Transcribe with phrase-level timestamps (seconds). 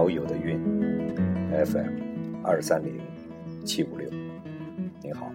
[0.00, 0.58] 好友的韵
[1.66, 2.98] FM 二三零
[3.66, 4.08] 七五六，
[5.02, 5.30] 您好，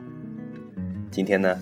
[1.11, 1.55] 今天呢，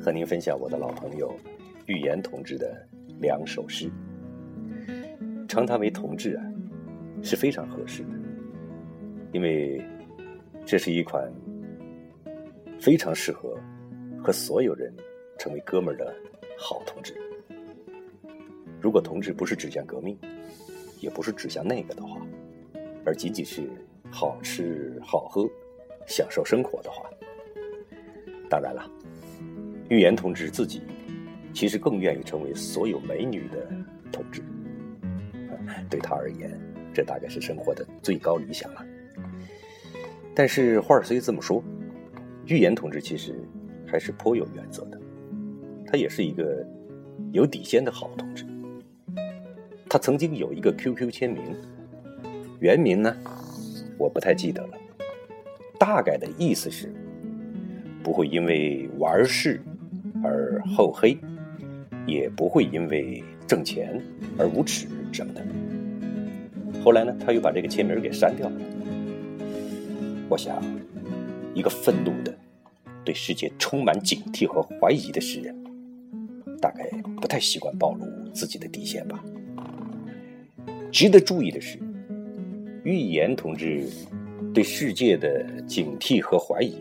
[0.00, 1.36] 和您分享我的老朋友
[1.84, 2.82] 寓言同志的
[3.20, 3.90] 两首诗，
[5.46, 6.42] 称他为同志啊，
[7.22, 8.08] 是非常合适的，
[9.32, 9.84] 因为
[10.64, 11.30] 这是一款
[12.80, 13.54] 非常适合
[14.18, 14.90] 和所有人
[15.38, 16.10] 成为哥们儿的
[16.56, 17.14] 好同志。
[18.80, 20.16] 如果同志不是指向革命，
[21.00, 22.18] 也不是指向那个的话，
[23.04, 23.68] 而仅仅是
[24.10, 25.48] 好吃好喝、
[26.06, 27.08] 享受生活的话，
[28.48, 28.90] 当然了，
[29.88, 30.82] 预言同志自己
[31.52, 33.68] 其实更愿意成为所有美女的
[34.10, 34.42] 同志。
[35.90, 36.50] 对他而言，
[36.92, 38.84] 这大概是生活的最高理想了。
[40.34, 41.62] 但是话虽这么说，
[42.46, 43.38] 预言同志其实
[43.86, 45.00] 还是颇有原则的，
[45.86, 46.66] 他也是一个
[47.32, 48.44] 有底线的好同志。
[49.88, 51.42] 他曾经有一个 QQ 签名，
[52.64, 53.14] 原名呢，
[53.98, 54.78] 我不太记得了，
[55.78, 56.90] 大概的意思是，
[58.02, 59.60] 不会因为玩世
[60.22, 61.14] 而厚黑，
[62.06, 64.02] 也不会因为挣钱
[64.38, 65.44] 而无耻什么的。
[66.82, 68.56] 后来呢，他又把这个签名给删掉了。
[70.30, 70.62] 我想，
[71.52, 72.34] 一个愤怒的、
[73.04, 75.54] 对世界充满警惕和怀疑的诗人，
[76.62, 76.90] 大概
[77.20, 79.22] 不太习惯暴露自己的底线吧。
[80.90, 81.78] 值得注意的是，
[82.84, 83.88] 预言同志
[84.52, 86.76] 对世界的警惕和怀疑，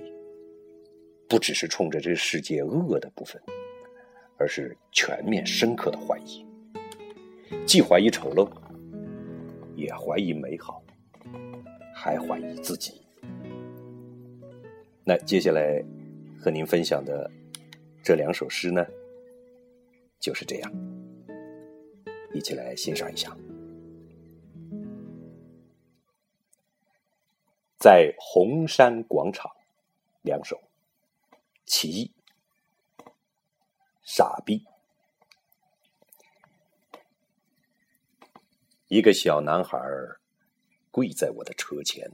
[1.30, 3.42] 不只是冲着这个世界恶的部分，
[4.38, 6.46] 而是全面深刻的怀疑，
[7.66, 8.50] 既怀疑丑陋，
[9.78, 10.84] 也怀疑美好，
[11.96, 13.02] 还怀疑自己。
[15.06, 15.81] 那接下来
[16.38, 17.31] 和您分享的
[18.04, 18.86] 这两首诗呢，
[20.20, 20.74] 就是这样，
[22.34, 23.34] 一起来欣赏一下。
[27.83, 29.51] 在红山广场，
[30.21, 30.57] 两首。
[31.66, 32.11] 其一，
[34.03, 34.66] 傻逼。
[38.88, 39.77] 一个小男孩
[40.91, 42.09] 跪在我的车前，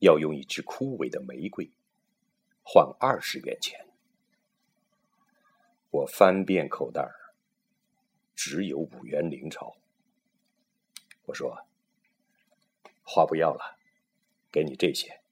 [0.00, 1.70] 要用一支枯萎的玫瑰
[2.62, 3.82] 换二十元钱。
[5.88, 7.10] 我翻遍口袋
[8.36, 9.74] 只有五元零钞。
[11.24, 11.66] 我说
[13.04, 13.78] ：“花不要了。”
[14.52, 15.22] 给你这些，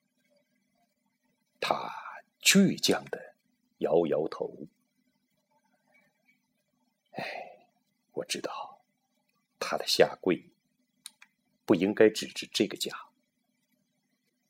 [1.60, 1.92] 他
[2.42, 3.34] 倔强的
[3.78, 4.50] 摇摇头。
[7.12, 7.22] 哎，
[8.12, 8.80] 我知道
[9.58, 10.42] 他的下跪
[11.66, 12.90] 不应该指着这个家。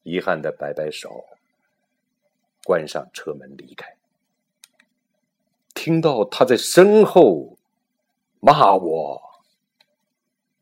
[0.04, 1.26] 遗憾的摆摆手，
[2.64, 3.96] 关上车门离开。
[5.74, 7.58] 听到他在身后
[8.38, 9.42] 骂我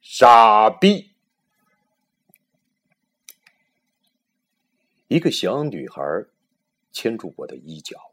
[0.01, 1.08] 傻逼。
[5.09, 6.03] 一个小女孩
[6.93, 8.13] 牵住我的衣角，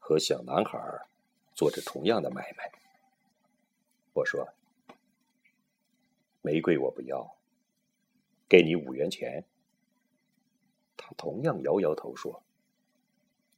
[0.00, 0.76] 和小男孩
[1.54, 2.72] 做着同样的买卖。
[4.14, 4.52] 我说
[6.42, 7.38] ：“玫瑰我不要，
[8.48, 9.44] 给你五元钱。”
[10.98, 12.42] 他同样摇摇头说：“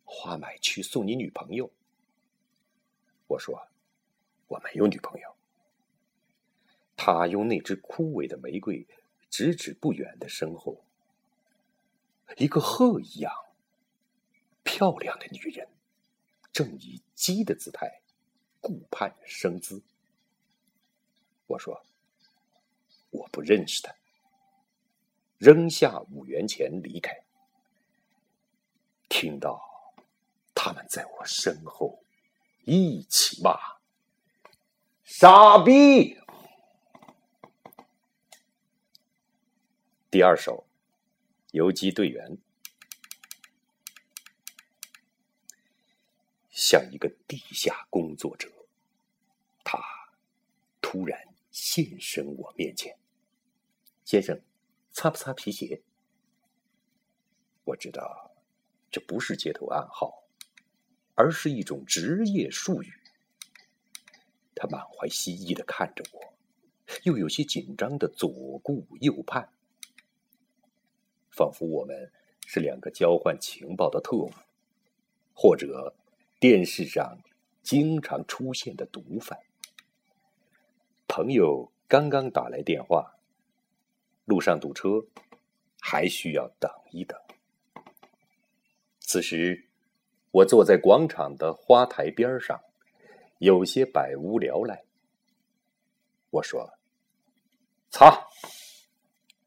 [0.04, 1.70] 花买去送你女朋友。”
[3.26, 3.69] 我说
[4.49, 5.34] ：“我没有女朋友。”
[6.94, 8.87] 他用那只枯萎的玫瑰
[9.31, 10.84] 指指不远的身后。
[12.37, 13.33] 一个鹤一样
[14.63, 15.69] 漂亮的女人，
[16.53, 18.01] 正以鸡的姿态
[18.61, 19.83] 顾盼生姿。
[21.47, 21.85] 我说
[23.11, 23.95] ：“我不认识她。”
[25.39, 27.25] 扔下五元钱离开，
[29.09, 29.61] 听到
[30.55, 32.05] 他们在我身后
[32.65, 33.59] 一起骂
[35.05, 36.19] ：“傻逼！”
[40.11, 40.69] 第二首。
[41.53, 42.38] 游击队员
[46.50, 48.49] 像一个地下工作者，
[49.64, 49.81] 他
[50.81, 51.19] 突然
[51.50, 52.97] 现身我面前。
[54.05, 54.41] 先生，
[54.93, 55.82] 擦不擦皮鞋？
[57.64, 58.32] 我知道
[58.91, 60.25] 这不是街头暗号，
[61.17, 62.93] 而是一种职业术语。
[64.55, 66.35] 他满怀希冀的看着我，
[67.02, 69.52] 又有些紧张的左顾右盼。
[71.40, 72.12] 仿佛我们
[72.46, 74.31] 是两个交换情报的特务，
[75.32, 75.94] 或者
[76.38, 77.19] 电视上
[77.62, 79.40] 经常出现的毒贩。
[81.08, 83.16] 朋友刚刚打来电话，
[84.26, 85.02] 路上堵车，
[85.81, 87.19] 还需要等一等。
[88.98, 89.66] 此时，
[90.31, 92.60] 我坐在广场的花台边上，
[93.38, 94.84] 有些百无聊赖。
[96.28, 96.75] 我说
[97.88, 98.26] ：“擦。”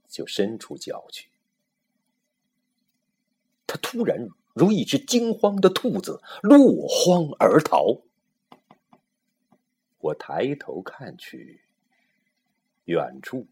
[0.09, 1.29] 就伸出脚去。
[3.73, 8.03] 他突然如一只惊慌的兔子落荒而逃。
[9.97, 11.61] 我抬头看去，
[12.85, 13.47] 远处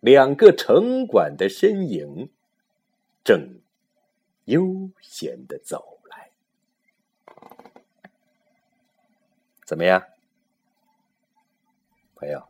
[0.00, 2.30] 两个城管的身影
[3.22, 3.60] 正
[4.46, 6.32] 悠闲的走来。
[9.64, 10.02] 怎么样，
[12.16, 12.42] 朋友？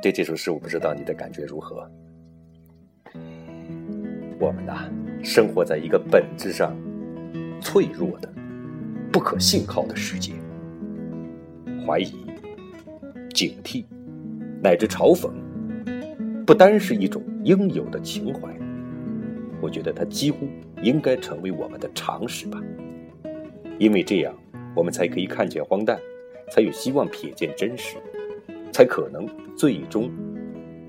[0.00, 1.86] 对这首诗，我不知道你的感觉如何。
[4.40, 4.90] 我们呐，
[5.22, 6.74] 生活在一个本质上
[7.60, 8.32] 脆弱的、
[9.12, 10.32] 不可信靠的世界。
[11.86, 12.24] 怀疑、
[13.34, 13.84] 警惕，
[14.62, 15.30] 乃至嘲讽，
[16.46, 18.48] 不单是一种应有的情怀，
[19.60, 20.48] 我觉得它几乎
[20.82, 22.58] 应该成为我们的常识吧。
[23.78, 24.34] 因为这样，
[24.74, 25.98] 我们才可以看见荒诞，
[26.50, 27.98] 才有希望瞥见真实，
[28.72, 30.10] 才可能最终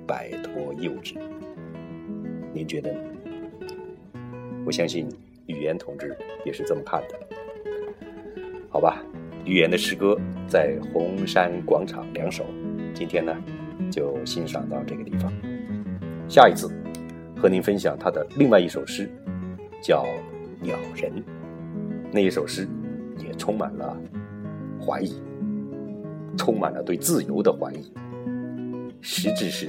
[0.07, 1.15] 摆脱幼稚。
[2.53, 2.99] 您觉得呢？
[4.71, 5.05] 我相信
[5.47, 6.15] 语言同志
[6.45, 7.19] 也是这么看的，
[8.69, 9.03] 好吧？
[9.43, 12.45] 语言的诗歌在红山广场两首，
[12.93, 13.35] 今天呢
[13.91, 15.29] 就欣赏到这个地方。
[16.29, 16.71] 下一次
[17.35, 19.11] 和您分享他的另外一首诗，
[19.83, 20.05] 叫
[20.65, 21.11] 《鸟人》。
[22.09, 22.65] 那一首诗
[23.17, 23.97] 也充满了
[24.79, 25.21] 怀疑，
[26.37, 27.91] 充满了对自由的怀疑，
[29.01, 29.67] 实质是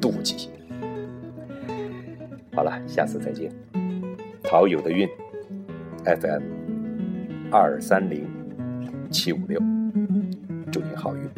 [0.00, 0.48] 妒忌。
[2.54, 3.50] 好了，下次再见。
[4.48, 5.08] 好友的韵
[6.04, 6.42] ，FM
[7.50, 8.24] 二三零
[9.10, 9.60] 七五六，
[10.70, 11.28] 祝您好运。